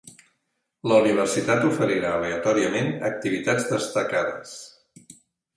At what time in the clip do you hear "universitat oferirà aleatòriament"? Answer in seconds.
1.01-2.89